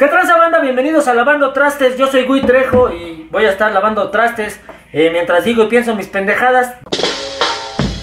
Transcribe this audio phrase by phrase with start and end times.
[0.00, 0.60] ¿Qué tranza banda?
[0.60, 1.98] Bienvenidos a Lavando Trastes.
[1.98, 4.58] Yo soy Gui Trejo y voy a estar lavando trastes
[4.94, 6.72] eh, mientras digo y pienso mis pendejadas.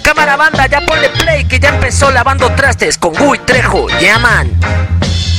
[0.04, 4.52] Cámara banda, ya ponle play que ya empezó lavando trastes con Gui Trejo, llaman.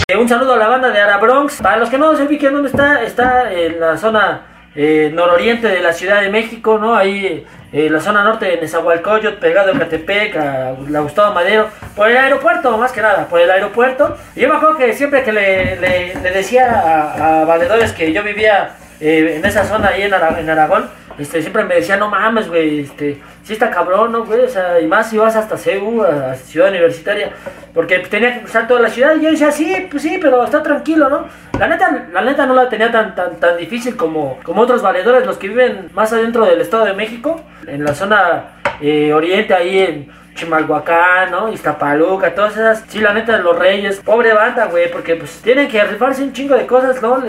[0.08, 1.62] Eh, un saludo a la banda de Ara Bronx.
[1.62, 5.80] Para los que no se ubiquen dónde está, está en la zona eh, nororiente de
[5.80, 6.94] la Ciudad de México, ¿no?
[6.96, 10.34] Ahí eh, la zona norte de Nezahualcóyotl, pegado a Catepec,
[10.88, 14.16] la Gustavo Madero, por el aeropuerto, más que nada, por el aeropuerto.
[14.37, 18.70] Y yo me acuerdo que siempre que le decía a, a valedores que yo vivía
[19.01, 20.88] eh, en esa zona ahí en, Ara- en Aragón,
[21.19, 24.43] este, siempre me decía, no mames, güey, este, sí está cabrón, ¿no, güey?
[24.43, 27.30] O sea, y más si vas hasta CEU, a, Ciudad Universitaria,
[27.74, 30.62] porque tenía que cruzar toda la ciudad, y yo decía, sí, pues sí, pero está
[30.62, 31.27] tranquilo, ¿no?
[31.59, 35.27] La neta, la neta no la tenía tan, tan, tan difícil como, como otros valedores,
[35.27, 38.45] los que viven más adentro del Estado de México, en la zona
[38.80, 41.52] eh, oriente, ahí en Chimalhuacán, ¿no?
[41.52, 45.66] Iztapaluca, todas esas, sí, la neta de los reyes, pobre banda, güey, porque pues tienen
[45.69, 47.23] que rifarse un chingo de cosas, ¿no?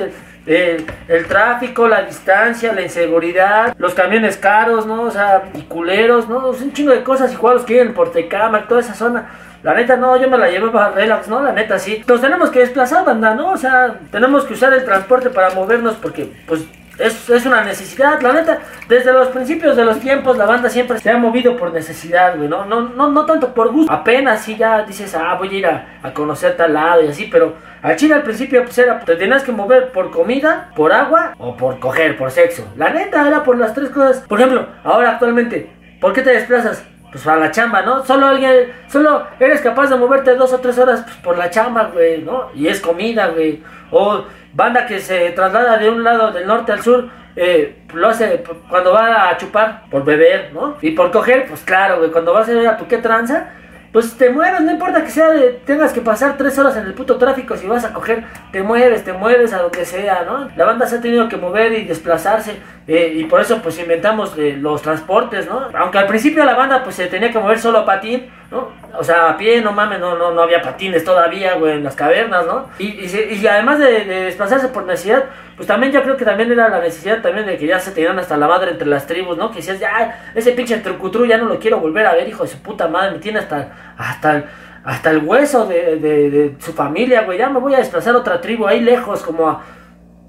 [0.45, 5.03] El, el tráfico, la distancia, la inseguridad, los camiones caros, ¿no?
[5.03, 6.49] O sea, y culeros, ¿no?
[6.49, 9.29] Un chingo de cosas, igual los que viven en Portecama, toda esa zona.
[9.61, 11.41] La neta, no, yo me la llevé para relax, ¿no?
[11.41, 12.03] La neta, sí.
[12.07, 13.51] Nos tenemos que desplazar, banda, ¿no?
[13.51, 16.65] O sea, tenemos que usar el transporte para movernos porque, pues,
[16.99, 18.59] es, es una necesidad, la neta.
[18.87, 22.49] Desde los principios de los tiempos, la banda siempre se ha movido por necesidad, güey,
[22.49, 22.65] ¿no?
[22.65, 23.91] No, no, no tanto por gusto.
[23.91, 27.29] Apenas sí ya dices, ah, voy a ir a, a conocer tal lado y así,
[27.31, 31.33] pero al chile al principio, pues era, te tenías que mover por comida, por agua
[31.37, 32.67] o por coger, por sexo.
[32.75, 34.25] La neta era por las tres cosas.
[34.27, 36.83] Por ejemplo, ahora actualmente, ¿por qué te desplazas?
[37.11, 38.05] Pues para la chamba, ¿no?
[38.05, 41.89] Solo alguien, solo eres capaz de moverte dos o tres horas pues, por la chamba,
[41.91, 42.49] güey, ¿no?
[42.53, 43.63] Y es comida, güey.
[43.89, 48.43] O banda que se traslada de un lado del norte al sur, eh, lo hace
[48.69, 50.77] cuando va a chupar, por beber, ¿no?
[50.81, 53.51] Y por coger, pues claro, güey, cuando vas a ir a tu qué tranza,
[53.91, 56.93] pues te mueves, no importa que sea de, tengas que pasar tres horas en el
[56.93, 60.49] puto tráfico, si vas a coger, te mueves, te mueves a lo que sea, ¿no?
[60.55, 64.37] La banda se ha tenido que mover y desplazarse, eh, y por eso pues inventamos
[64.37, 65.69] eh, los transportes, ¿no?
[65.73, 68.69] Aunque al principio la banda pues se tenía que mover solo a patín, ¿no?
[68.97, 71.95] O sea, a pie, no mames, no, no, no había patines todavía, güey, en las
[71.95, 72.67] cavernas, ¿no?
[72.79, 76.51] Y, y, y además de, de desplazarse por necesidad, pues también yo creo que también
[76.51, 79.37] era la necesidad también de que ya se tenían hasta la madre entre las tribus,
[79.37, 79.51] ¿no?
[79.51, 82.49] Que decías, ya, ese pinche trucutru ya no lo quiero volver a ver, hijo de
[82.49, 84.43] su puta madre, me tiene hasta, hasta,
[84.83, 88.17] hasta el hueso de, de, de su familia, güey, ya me voy a desplazar a
[88.17, 89.61] otra tribu ahí lejos, como a,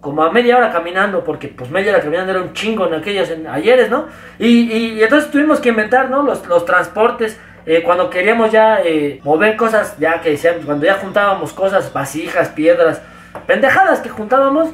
[0.01, 3.31] como a media hora caminando, porque pues media hora caminando era un chingo en aquellos
[3.31, 4.07] en- ayeres, ¿no?
[4.39, 6.23] Y, y- y entonces tuvimos que inventar, ¿no?
[6.23, 7.39] Los, los transportes,
[7.71, 12.49] eh, cuando queríamos ya eh, mover cosas, ya que decíamos, cuando ya juntábamos cosas, vasijas,
[12.49, 13.01] piedras,
[13.47, 14.71] pendejadas que juntábamos,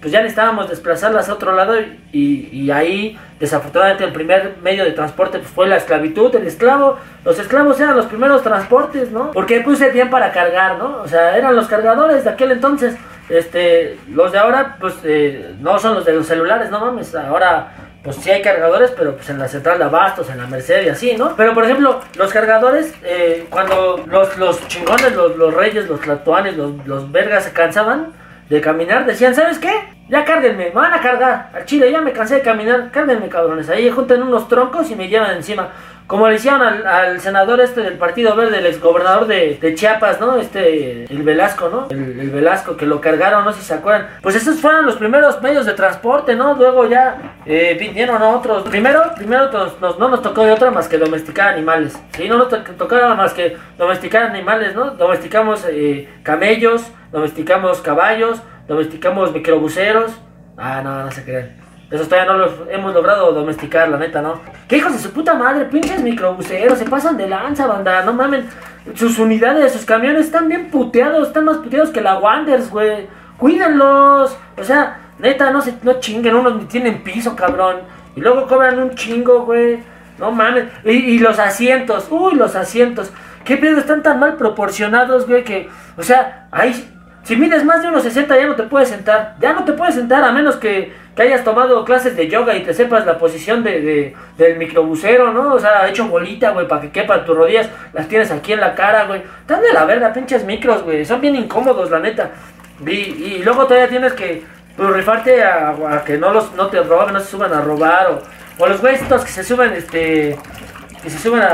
[0.00, 1.74] pues ya necesitábamos desplazarlas a otro lado
[2.10, 6.96] y, y ahí desafortunadamente el primer medio de transporte pues, fue la esclavitud, el esclavo,
[7.22, 9.32] los esclavos eran los primeros transportes, ¿no?
[9.32, 11.02] Porque puse bien para cargar, ¿no?
[11.02, 12.96] O sea, eran los cargadores de aquel entonces,
[13.28, 17.87] este, los de ahora pues eh, no son los de los celulares, no mames, ahora
[18.08, 20.88] pues sí hay cargadores, pero pues en la central de abastos, en la Merced y
[20.88, 21.36] así, ¿no?
[21.36, 26.56] Pero por ejemplo, los cargadores, eh, cuando los, los chingones, los, los reyes, los tlatoanes,
[26.56, 28.12] los, los vergas se cansaban
[28.48, 29.72] de caminar, decían, ¿sabes qué?
[30.08, 31.50] Ya cárguenme, me van a cargar.
[31.54, 33.68] Al chile, ya me cansé de caminar, cárguenme, cabrones.
[33.68, 35.68] Ahí junten unos troncos y me llevan encima.
[36.08, 40.36] Como le hicieron al, senador este del Partido Verde, el exgobernador de, de Chiapas, ¿no?
[40.38, 41.86] Este, el Velasco, ¿no?
[41.90, 44.08] El, el Velasco, que lo cargaron, no sé si se acuerdan.
[44.22, 46.54] Pues esos fueron los primeros medios de transporte, ¿no?
[46.54, 48.62] Luego ya eh, vinieron otros.
[48.70, 51.94] Primero, primero nos- no nos tocó de otra más que domesticar animales.
[52.16, 54.92] Sí, no nos to- tocó nada más que domesticar animales, ¿no?
[54.92, 60.10] Domesticamos eh, camellos, domesticamos caballos, domesticamos microbuseros.
[60.56, 61.67] Ah, no, no se crean.
[61.90, 64.40] Eso todavía no los hemos logrado domesticar, la neta, ¿no?
[64.68, 65.64] ¿Qué hijos de su puta madre?
[65.64, 68.46] Pinches microbuseros, se pasan de lanza, banda, no mamen.
[68.94, 73.06] Sus unidades, sus camiones están bien puteados, están más puteados que la Wanders, güey.
[73.38, 74.36] Cuídenlos.
[74.58, 77.76] O sea, neta, no se no chinguen, unos ni tienen piso, cabrón.
[78.14, 79.78] Y luego cobran un chingo, güey.
[80.18, 80.66] No mames.
[80.84, 83.10] Y, y los asientos, uy, los asientos.
[83.44, 83.78] ¿Qué pedo?
[83.78, 86.74] Están tan mal proporcionados, güey, que, o sea, ahí
[87.28, 89.36] si mides más de unos 60 ya no te puedes sentar.
[89.38, 92.62] Ya no te puedes sentar a menos que, que hayas tomado clases de yoga y
[92.62, 95.54] te sepas la posición de, de- del microbusero, ¿no?
[95.54, 97.68] O sea, hecho bolita, güey, para que quepan tus rodillas.
[97.92, 99.22] Las tienes aquí en la cara, güey.
[99.40, 101.04] Están de la verga, pinches micros, güey.
[101.04, 102.30] Son bien incómodos, la neta.
[102.86, 104.44] Y, y luego todavía tienes que
[104.76, 108.06] pues, rifarte a, a que no los no te roben, no se suban a robar.
[108.12, 110.38] O, o los güeyes estos que se suben, este
[111.02, 111.48] que se suben a,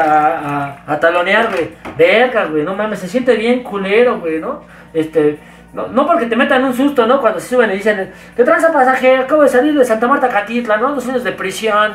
[0.87, 1.71] a, a talonear, güey.
[1.97, 4.65] Verga, güey, no mames, se siente bien culero, güey, ¿no?
[4.93, 5.39] Este,
[5.75, 7.21] no, no porque te metan un susto, ¿no?
[7.21, 9.23] Cuando se suben y dicen, ¿qué tranza pasajero?
[9.23, 10.95] Acabo de salir de Santa Marta Catitla, ¿no?
[10.95, 11.95] Dos años de prisión.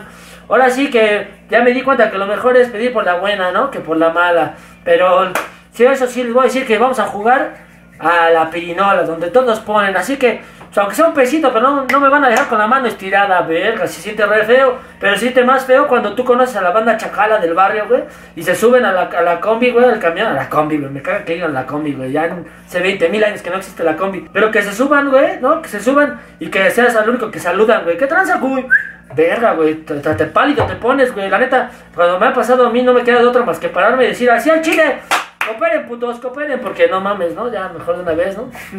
[0.49, 3.51] Ahora sí que ya me di cuenta que lo mejor es pedir por la buena,
[3.51, 3.71] ¿no?
[3.71, 4.55] Que por la mala.
[4.83, 5.31] Pero,
[5.71, 7.55] si eso sí les voy a decir que vamos a jugar
[7.99, 9.95] a la pirinola, donde todos ponen.
[9.95, 12.47] Así que, o sea, aunque sea un pesito, pero no, no me van a dejar
[12.47, 13.87] con la mano estirada, verga.
[13.87, 16.95] Se siente re feo, pero se siente más feo cuando tú conoces a la banda
[16.95, 18.03] chacala del barrio, güey,
[18.35, 20.91] y se suben a la, a la combi, güey, al camión, a la combi, güey.
[20.91, 22.11] Me caga que digan la combi, güey.
[22.11, 22.29] Ya
[22.67, 24.29] hace 20 mil años que no existe la combi.
[24.31, 25.59] Pero que se suban, güey, ¿no?
[25.63, 27.97] Que se suban y que seas el único que saludan, güey.
[27.97, 28.67] ¿Qué tranza, güey?
[29.15, 31.29] Verga, güey, te, te, pálido te pones, güey.
[31.29, 33.69] La neta, cuando me ha pasado a mí no me queda de otra más que
[33.69, 34.99] pararme y decir así al chile.
[35.45, 37.51] Cooperen, putos, cooperen, porque no mames, ¿no?
[37.51, 38.49] Ya mejor de una vez, ¿no?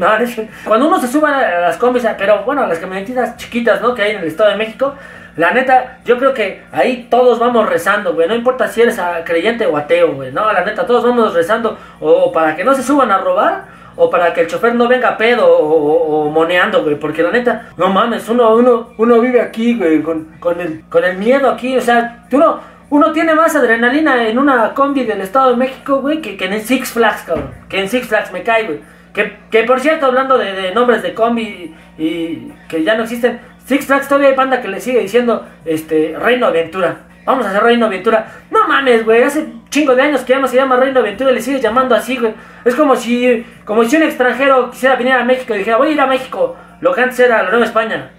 [0.64, 3.94] Cuando uno se sube a las combis, pero bueno, a las camionetitas chiquitas, ¿no?
[3.94, 4.94] Que hay en el Estado de México,
[5.36, 8.28] la neta, yo creo que ahí todos vamos rezando, güey.
[8.28, 10.32] No importa si eres ah, creyente o ateo, güey.
[10.32, 11.78] No, la neta, todos vamos rezando.
[12.00, 13.64] O para que no se suban a robar.
[13.96, 16.96] O para que el chofer no venga pedo o, o- moneando, güey.
[16.96, 21.16] Porque la neta, no mames, uno, uno, uno vive aquí, güey, con, el, con el
[21.16, 21.76] miedo aquí.
[21.76, 22.60] O sea, tú no,
[22.90, 26.60] uno tiene más adrenalina en una combi del Estado de México, güey, que, que en
[26.60, 27.50] Six Flags, cabrón.
[27.68, 28.80] Que en Six Flags me cae, güey.
[29.14, 33.86] Que, que por cierto, hablando de, nombres de combi y que ya no existen, Six
[33.86, 37.02] Flags todavía hay banda que le sigue diciendo, este, Reino Aventura.
[37.24, 38.26] Vamos a hacer Reino Aventura.
[38.50, 41.34] No mames, güey, hace chingo de años que ya no se llama Reino Aventura y
[41.34, 42.34] le sigues llamando así, güey.
[42.64, 45.92] Es como si, como si un extranjero quisiera venir a México y dijera, voy a
[45.92, 46.56] ir a México.
[46.80, 48.10] Lo que antes era la Nueva España.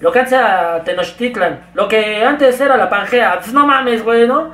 [0.00, 1.60] Lo que antes era Tenochtitlan.
[1.74, 3.38] Lo que antes era la Pangea.
[3.38, 4.52] Pues no mames, güey, ¿no?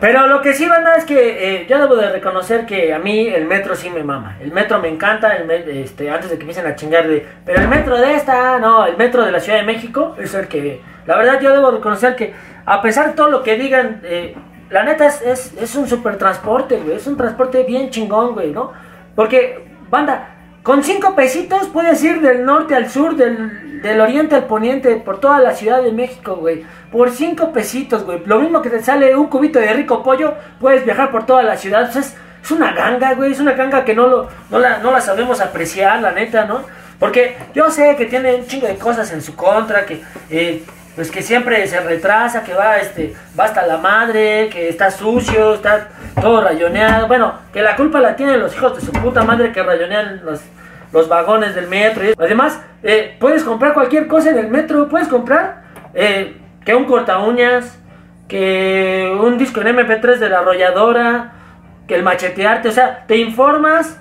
[0.00, 3.26] Pero lo que sí, banda, es que eh, yo debo de reconocer que a mí
[3.26, 4.36] el metro sí me mama.
[4.40, 7.26] El metro me encanta, el me- este, antes de que empiecen a chingar de...
[7.44, 10.46] Pero el metro de esta, no, el metro de la Ciudad de México es el
[10.46, 10.80] que...
[11.06, 12.32] La verdad yo debo reconocer que
[12.66, 14.36] a pesar de todo lo que digan, eh,
[14.70, 16.96] la neta es, es, es un super transporte, güey.
[16.96, 18.72] Es un transporte bien chingón, güey, ¿no?
[19.16, 20.36] Porque, banda,
[20.68, 25.18] con cinco pesitos puedes ir del norte al sur, del, del oriente al poniente, por
[25.18, 26.62] toda la Ciudad de México, güey.
[26.92, 28.20] Por cinco pesitos, güey.
[28.26, 31.56] Lo mismo que te sale un cubito de rico pollo, puedes viajar por toda la
[31.56, 31.90] ciudad.
[31.90, 33.32] Pues es, es una ganga, güey.
[33.32, 36.60] Es una ganga que no, lo, no, la, no la sabemos apreciar, la neta, ¿no?
[36.98, 40.02] Porque yo sé que tiene un chingo de cosas en su contra, que...
[40.28, 40.62] eh,
[40.98, 45.54] pues que siempre se retrasa, que va, este, va hasta la madre, que está sucio,
[45.54, 45.90] está
[46.20, 47.06] todo rayoneado.
[47.06, 50.40] Bueno, que la culpa la tienen los hijos de su puta madre que rayonean los,
[50.92, 52.04] los vagones del metro.
[52.04, 55.62] y- Además, eh, puedes comprar cualquier cosa en el metro, puedes comprar
[55.94, 57.78] eh, que un corta uñas,
[58.28, 61.32] que un disco en MP3 de la arrolladora,
[61.86, 63.98] que el machetearte, o sea, te informas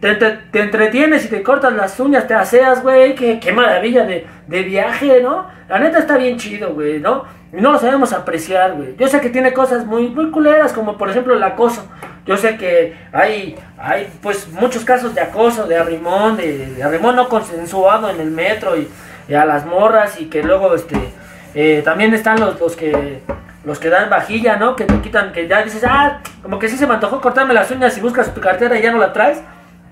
[0.00, 3.14] te, te- te entretienes y te cortas las uñas, te aseas, güey.
[3.14, 5.46] Qué, qué maravilla de, de viaje, ¿no?
[5.68, 7.24] La neta está bien chido, güey, ¿no?
[7.52, 8.96] Y no lo sabemos apreciar, güey.
[8.96, 11.86] Yo sé que tiene cosas muy, muy culeras, como por ejemplo el acoso.
[12.26, 17.16] Yo sé que hay, hay pues muchos casos de acoso, de arrimón, de, de arrimón
[17.16, 18.88] no consensuado en el metro y,
[19.34, 20.96] a las morras y que luego, este,
[21.54, 23.20] eh, también están los, los que
[23.64, 24.74] los que dan vajilla, ¿no?
[24.74, 27.70] Que te quitan, que ya dices, ah, como que sí se me antojó cortarme las
[27.70, 29.42] uñas y buscas tu cartera y ya no la traes.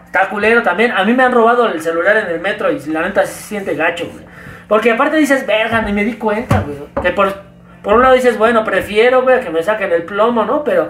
[0.07, 0.93] Está culero también.
[0.93, 3.75] A mí me han robado el celular en el metro y la neta se siente
[3.75, 4.25] gacho, güey.
[4.67, 6.79] Porque aparte dices, verga, ni me di cuenta, güey.
[7.03, 7.35] Que por,
[7.83, 10.65] por un lado dices, bueno, prefiero, güey, que me saquen el plomo, ¿no?
[10.65, 10.89] Pero,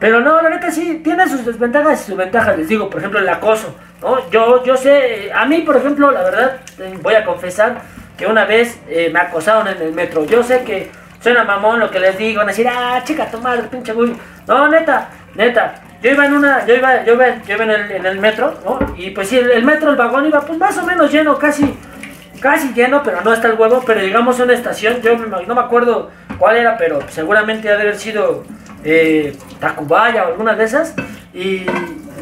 [0.00, 2.56] pero no, la neta sí, tiene sus desventajas y sus ventajas.
[2.56, 4.28] Les digo, por ejemplo, el acoso, ¿no?
[4.30, 6.56] Yo, yo sé, a mí, por ejemplo, la verdad,
[7.02, 7.82] voy a confesar
[8.16, 10.24] que una vez eh, me acosaron en el metro.
[10.24, 13.64] Yo sé que suena mamón lo que les digo, van decir, ah, chica, tu madre,
[13.70, 14.14] pinche güey.
[14.46, 15.74] No, neta, neta.
[16.02, 18.78] Yo iba en una, yo iba, yo iba, yo iba en, el, metro, ¿no?
[18.96, 21.76] Y pues sí, el, el metro, el vagón iba pues más o menos lleno, casi,
[22.40, 23.82] casi lleno, pero no hasta el huevo.
[23.84, 27.82] Pero llegamos a una estación, yo no me acuerdo cuál era, pero seguramente ha de
[27.82, 28.44] haber sido
[28.84, 30.94] eh, Tacubaya o alguna de esas.
[31.32, 31.66] Y,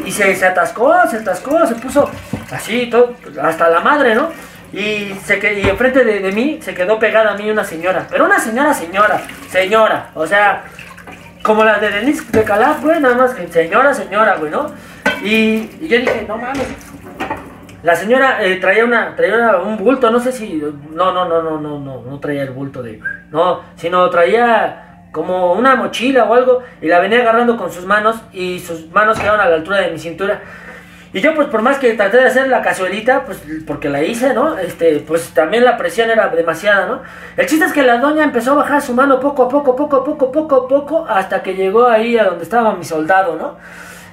[0.05, 2.11] y se, se atascó, se atascó, se puso
[2.50, 4.31] así, todo, hasta la madre, ¿no?
[4.73, 8.07] Y, se y enfrente de, de mí se quedó pegada a mí una señora.
[8.11, 10.11] Pero una señora, señora, señora.
[10.15, 10.65] O sea,
[11.43, 14.71] como la de Denise de Calaf, güey, nada más que señora, señora, güey, ¿no?
[15.23, 16.69] Y, y yo dije, no mames.
[17.83, 21.61] La señora eh, traía una traía un bulto, no sé si no no no no
[21.61, 23.00] no no no traía el bulto de
[23.31, 28.17] no, sino traía como una mochila o algo y la venía agarrando con sus manos
[28.33, 30.41] y sus manos quedaron a la altura de mi cintura.
[31.12, 34.35] Y yo pues por más que traté de hacer la cazuelita, pues porque la hice,
[34.35, 34.59] ¿no?
[34.59, 37.03] Este, pues también la presión era demasiada, ¿no?
[37.37, 39.97] El chiste es que la doña empezó a bajar su mano poco a poco, poco
[39.97, 43.57] a poco, poco a poco, hasta que llegó ahí a donde estaba mi soldado, ¿no?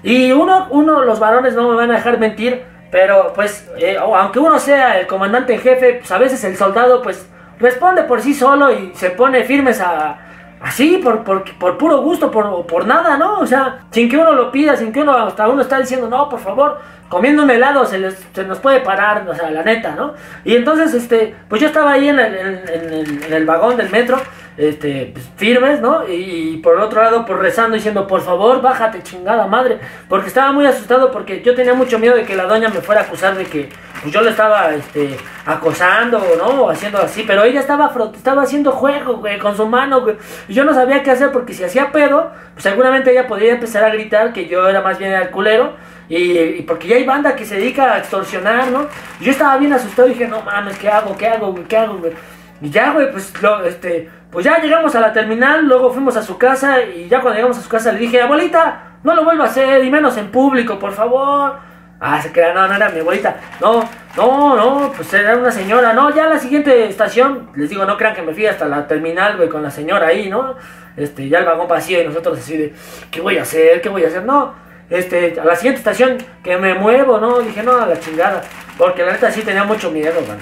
[0.04, 4.40] Y uno, uno, los varones no me van a dejar mentir, pero pues, eh, aunque
[4.40, 7.28] uno sea el comandante en jefe, pues a veces el soldado pues
[7.60, 10.25] responde por sí solo y se pone firmes a...
[10.62, 13.40] Así, por, por, por puro gusto, por, por nada, ¿no?
[13.40, 16.30] O sea, sin que uno lo pida, sin que uno hasta uno está diciendo, no,
[16.30, 19.96] por favor, comiendo un helado se, les, se nos puede parar, o sea, la neta,
[19.96, 20.14] ¿no?
[20.44, 24.18] Y entonces, este, pues yo estaba ahí en el, en, el, vagón del metro,
[24.58, 26.08] este, pues, firmes, ¿no?
[26.08, 30.66] Y, por otro lado, pues rezando, diciendo, por favor, bájate, chingada madre, porque estaba muy
[30.66, 33.46] asustado, porque yo tenía mucho miedo de que la doña me fuera a acusar de
[33.46, 33.70] que
[34.06, 36.70] pues, yo le estaba, este, acosando, ¿no?
[36.70, 40.16] Haciendo así, pero ella estaba, estaba haciendo juego, güey, con su mano, güey,
[40.48, 43.84] y yo no sabía qué hacer, porque si hacía pedo, pues seguramente ella podría empezar
[43.84, 45.74] a gritar que yo era más bien el culero,
[46.08, 48.86] y, porque ya hay banda que se dedica a extorsionar, ¿no?
[49.20, 51.18] Yo estaba bien asustado y dije, no mames, ¿qué hago?
[51.18, 51.64] ¿Qué hago, güey?
[51.64, 52.14] ¿Qué hago, güey?
[52.62, 56.22] Y ya, güey, pues, lo, este, pues ya llegamos a la terminal, luego fuimos a
[56.22, 59.46] su casa y ya cuando llegamos a su casa le dije, abuelita, no lo vuelva
[59.46, 61.64] a hacer, y menos en público, por favor.
[62.00, 63.38] Ah, se queda, no, no era mi abuelita.
[63.62, 63.88] No,
[64.18, 65.94] no, no, pues era una señora.
[65.94, 69.38] No, ya la siguiente estación, les digo, no crean que me fui hasta la terminal,
[69.38, 70.56] güey, con la señora ahí, ¿no?
[70.98, 72.74] Este, ya el vagón vacío y nosotros así de,
[73.12, 73.82] ¿qué voy a hacer?
[73.82, 74.24] ¿Qué voy a hacer?
[74.24, 74.54] No,
[74.90, 77.40] este, a la siguiente estación que me muevo, ¿no?
[77.40, 78.42] Dije, no, a la chingada.
[78.78, 80.38] Porque la neta sí tenía mucho miedo, man.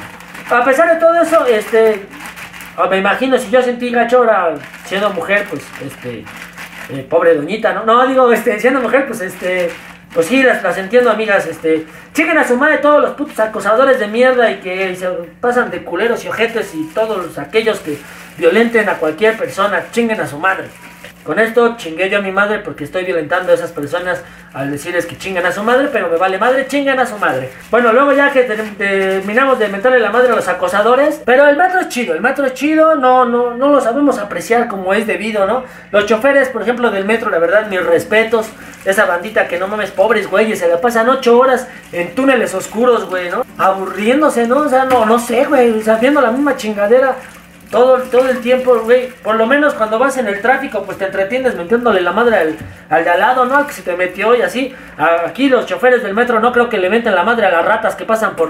[0.49, 2.05] A pesar de todo eso, este,
[2.77, 4.55] ah, me imagino si yo sentí gachora
[4.85, 6.25] siendo mujer, pues, este,
[6.89, 7.85] eh, pobre doñita, ¿no?
[7.85, 9.71] No, digo, este, siendo mujer, pues, este,
[10.13, 13.99] pues sí, las, las entiendo, amigas, este, chequen a su madre todos los putos acosadores
[13.99, 15.07] de mierda y que se
[15.41, 17.97] pasan de culeros y ojetes y todos aquellos que
[18.37, 20.65] violenten a cualquier persona, chinguen a su madre.
[21.23, 24.21] Con esto chingué yo a mi madre porque estoy violentando a esas personas
[24.53, 27.49] al decirles que chingan a su madre, pero me vale madre, chingan a su madre.
[27.71, 31.79] Bueno, luego ya que terminamos de mentarle la madre a los acosadores, pero el metro
[31.79, 35.47] es chido, el metro es chido, no, no, no lo sabemos apreciar como es debido,
[35.47, 35.63] ¿no?
[35.91, 38.47] Los choferes, por ejemplo, del metro, la verdad, mis respetos,
[38.83, 43.09] esa bandita que no mames, pobres güeyes, se la pasan ocho horas en túneles oscuros,
[43.09, 43.45] güey, ¿no?
[43.57, 44.57] Aburriéndose, ¿no?
[44.57, 47.15] O sea, no, no sé, güey, o viendo la misma chingadera
[47.73, 49.07] todo, todo el tiempo, güey.
[49.07, 52.55] Por lo menos cuando vas en el tráfico, pues te entretienes metiéndole la madre al,
[52.89, 53.57] al de al lado, ¿no?
[53.57, 54.73] Al que se te metió y así.
[55.27, 57.95] Aquí los choferes del metro no creo que le meten la madre a las ratas
[57.95, 58.49] que pasan por,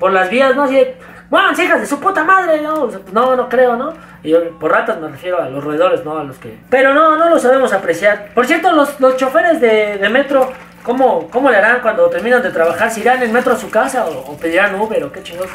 [0.00, 0.64] por las vías, ¿no?
[0.64, 0.84] Así,
[1.30, 3.94] bueno, hijas de su puta madre, no, no, no creo, ¿no?
[4.24, 6.18] Y por ratas me refiero a los roedores, ¿no?
[6.18, 6.58] A los que...
[6.68, 8.30] Pero no, no lo sabemos apreciar.
[8.34, 10.52] Por cierto, los, los choferes de, de metro,
[10.82, 12.90] ¿cómo, ¿cómo le harán cuando terminan de trabajar?
[12.90, 15.50] ¿Si irán en metro a su casa o, o pedirán Uber o qué chingados?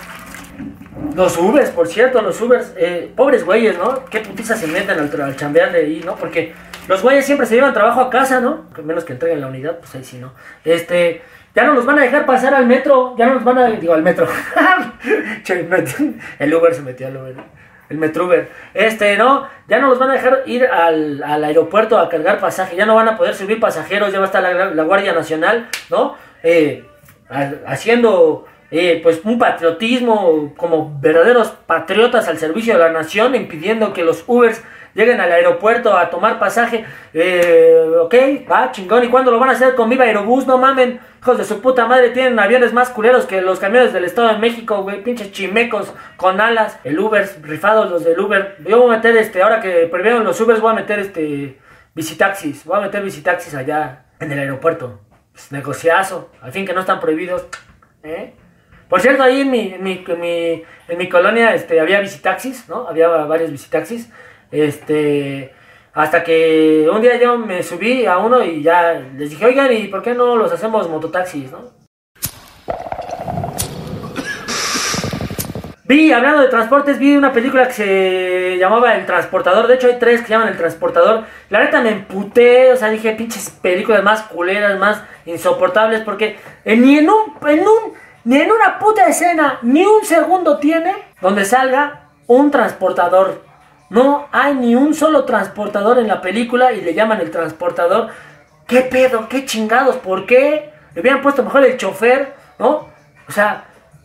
[1.16, 4.06] Los Ubers, por cierto, los Ubers, eh, pobres güeyes, ¿no?
[4.06, 6.16] Qué putiza se meten al, al chambear de ahí, ¿no?
[6.16, 6.54] Porque
[6.88, 8.66] los güeyes siempre se llevan trabajo a casa, ¿no?
[8.84, 10.34] Menos que entreguen la unidad, pues ahí sí, ¿no?
[10.64, 11.22] Este,
[11.54, 13.94] ya no los van a dejar pasar al metro, ya no los van a, digo,
[13.94, 14.28] al metro.
[16.40, 17.36] el Uber se metió al Uber,
[17.90, 18.50] el Metro Uber.
[18.74, 19.48] Este, ¿no?
[19.68, 22.96] Ya no los van a dejar ir al, al aeropuerto a cargar pasaje, ya no
[22.96, 26.16] van a poder subir pasajeros, ya va a estar la, la Guardia Nacional, ¿no?
[26.44, 26.86] Eh,
[27.66, 34.04] haciendo eh, pues un patriotismo como verdaderos patriotas al servicio de la nación, impidiendo que
[34.04, 36.86] los Ubers lleguen al aeropuerto a tomar pasaje.
[37.14, 38.16] Eh, ok,
[38.50, 39.04] va, chingón.
[39.04, 40.46] ¿Y cuándo lo van a hacer con Viva Aerobús?
[40.46, 44.06] No mamen, hijos de su puta madre, tienen aviones más culeros que los camiones del
[44.06, 46.80] Estado de México, güey, pinches chimecos con alas.
[46.84, 48.58] El Uber, rifados los del Uber.
[48.68, 51.58] Yo voy a meter este, ahora que prohibieron los Ubers, voy a meter este,
[51.96, 52.66] visitaxis.
[52.66, 55.00] Voy a meter visitaxis allá en el aeropuerto.
[55.32, 57.46] Pues, negociazo, al fin que no están prohibidos.
[58.04, 58.34] ¿Eh?
[58.90, 60.04] Por cierto, ahí en mi, en mi,
[60.88, 62.88] en mi, colonia este, había visitaxis, ¿no?
[62.88, 64.10] Había varios visitaxis.
[64.52, 65.54] Este,
[65.94, 69.90] hasta que un día yo me subí a uno y ya les dije, oigan, ¿y
[69.90, 71.78] por qué no los hacemos mototaxis, no?
[75.84, 79.68] Vi, hablando de transportes, vi una película que se llamaba El Transportador.
[79.68, 81.26] De hecho, hay tres que llaman El Transportador.
[81.50, 87.00] La neta me emputé, o sea, dije, pinches películas más culeras, más insoportables, porque ni
[87.00, 87.94] en un, en un
[88.30, 93.42] ni en una puta escena, ni un segundo tiene donde salga un transportador.
[93.90, 98.10] No hay ni un solo transportador en la película y le llaman el transportador.
[98.68, 99.28] ¿Qué pedo?
[99.28, 99.96] ¿Qué chingados?
[99.96, 100.72] ¿Por qué?
[100.94, 102.88] Le hubieran puesto mejor el chofer, ¿no?
[103.28, 103.64] O sea,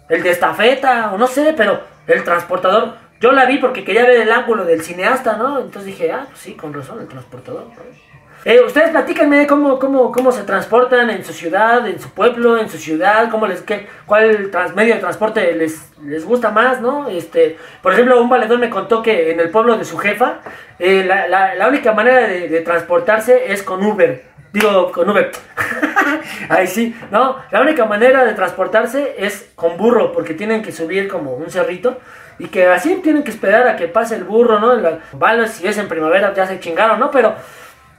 [0.08, 2.94] el de estafeta, o no sé, pero el transportador.
[3.20, 5.58] Yo la vi porque quería ver el ángulo del cineasta, ¿no?
[5.58, 7.66] Entonces dije, ah, pues sí, con razón, el transportador.
[8.44, 12.68] Eh, ustedes platíquenme cómo, cómo, cómo se transportan en su ciudad, en su pueblo, en
[12.68, 17.08] su ciudad, cómo les, qué, cuál medio de transporte les, les gusta más, ¿no?
[17.08, 20.40] Este, por ejemplo, un valedor me contó que en el pueblo de su jefa,
[20.78, 24.22] eh, la, la, la, única manera de, transportarse es con Uber.
[24.52, 25.30] Digo, con Uber.
[26.50, 27.38] Ahí sí, ¿no?
[27.50, 31.98] La única manera de transportarse es con burro, porque tienen que subir como un cerrito.
[32.38, 34.76] Y que así tienen que esperar a que pase el burro, ¿no?
[35.46, 37.10] Si es en primavera ya se chingaron, ¿no?
[37.10, 37.34] Pero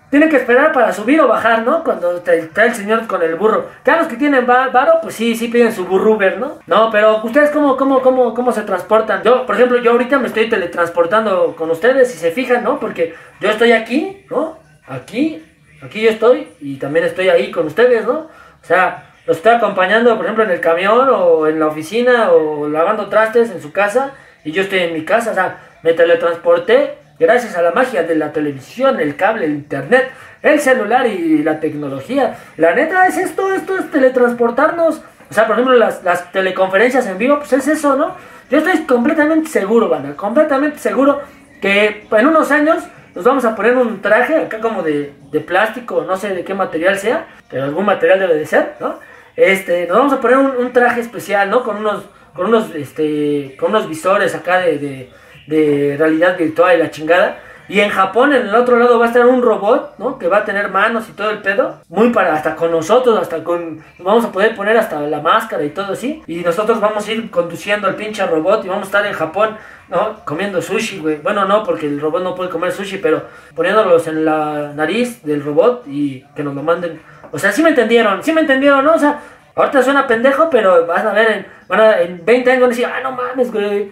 [0.10, 1.84] tienen que esperar para subir o bajar, ¿no?
[1.84, 3.70] Cuando está el señor con el burro.
[3.84, 6.60] Ya los que tienen varo, pues sí, sí piden su burruber, ¿no?
[6.68, 9.24] No, pero ustedes cómo, cómo, cómo, cómo se transportan.
[9.24, 12.80] Yo, por ejemplo, yo ahorita me estoy teletransportando con ustedes, si se fijan, ¿no?
[12.80, 14.60] Porque yo estoy aquí, ¿no?
[14.88, 15.44] Aquí,
[15.82, 18.14] aquí yo estoy y también estoy ahí con ustedes, ¿no?
[18.14, 22.70] O sea, los estoy acompañando, por ejemplo, en el camión o en la oficina o
[22.70, 27.00] lavando trastes en su casa y yo estoy en mi casa, o sea, me teletransporté
[27.20, 31.60] gracias a la magia de la televisión, el cable, el internet, el celular y la
[31.60, 32.38] tecnología.
[32.58, 35.02] La neta es esto, esto es teletransportarnos.
[35.30, 38.16] O sea, por ejemplo, las, las teleconferencias en vivo, pues es eso, ¿no?
[38.50, 41.22] Yo estoy completamente seguro, banda, completamente seguro
[41.62, 42.84] que en unos años
[43.16, 45.14] nos vamos a poner un traje acá como de,
[45.48, 49.00] plástico, no sé de qué material sea, pero algún material debe de ser, ¿no?
[49.36, 51.64] Este, nos vamos a poner un, traje especial, ¿no?
[51.64, 52.04] Con unos,
[52.34, 55.10] con unos, este, con unos visores acá de,
[55.48, 57.40] de realidad virtual y la chingada.
[57.68, 60.20] Y en Japón, en el otro lado, va a estar un robot, ¿no?
[60.20, 61.82] Que va a tener manos y todo el pedo.
[61.90, 63.84] Muy para, hasta con nosotros, hasta con...
[63.98, 66.22] Vamos a poder poner hasta la máscara y todo así.
[66.28, 69.58] Y nosotros vamos a ir conduciendo al pinche robot y vamos a estar en Japón,
[69.90, 70.24] ¿no?
[70.26, 71.18] Comiendo sushi, güey.
[71.18, 73.24] Bueno, no, porque el robot no puede comer sushi, pero
[73.56, 77.02] poniéndolos en la nariz del robot y que nos lo manden.
[77.32, 78.94] O sea, sí me entendieron, sí me entendieron, ¿no?
[78.94, 79.20] O sea,
[79.56, 83.00] ahorita suena pendejo, pero vas a ver, en, en 20 años van a decir, ah,
[83.02, 83.92] no mames, güey.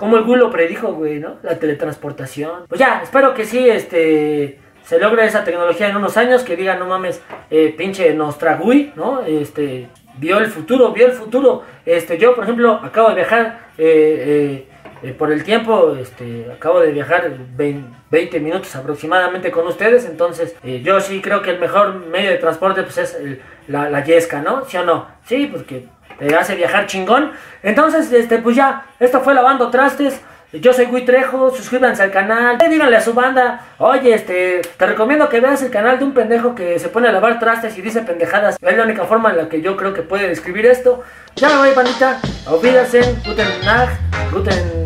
[0.00, 1.36] Como el güey lo predijo, güey, ¿no?
[1.42, 2.64] La teletransportación.
[2.68, 6.78] Pues ya, espero que sí, este, se logre esa tecnología en unos años, que digan,
[6.78, 9.20] no mames, eh, pinche Nostragui, ¿no?
[9.22, 11.62] Este, vio el futuro, vio el futuro.
[11.84, 14.64] Este, yo, por ejemplo, acabo de viajar eh,
[15.02, 20.04] eh, eh, por el tiempo, este, acabo de viajar vein- 20 minutos aproximadamente con ustedes,
[20.04, 23.88] entonces eh, yo sí creo que el mejor medio de transporte pues es el- la,
[23.88, 24.64] la yesca, ¿no?
[24.64, 25.06] ¿Sí o no?
[25.24, 25.86] Sí, porque
[26.20, 27.32] te hace viajar chingón.
[27.62, 30.20] Entonces, este, pues ya, esto fue Lavando Trastes.
[30.52, 34.86] Yo soy Gui Trejo, suscríbanse al canal, eh, díganle a su banda, oye, este, te
[34.86, 37.82] recomiendo que veas el canal de un pendejo que se pone a lavar trastes y
[37.82, 38.56] dice pendejadas.
[38.60, 41.04] Es la única forma en la que yo creo que puede describir esto.
[41.36, 42.18] Ya me voy, bandita.
[42.46, 43.92] Auf Wiedersehen, guten Nacht,
[44.32, 44.84] guten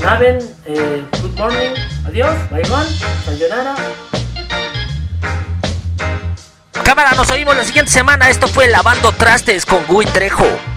[0.66, 1.72] eh, good morning,
[2.06, 2.90] adiós, bye gone,
[3.24, 3.74] sayonara.
[6.84, 8.28] Cámara, nos oímos la siguiente semana.
[8.28, 10.73] Esto fue Lavando Trastes con Gui Trejo.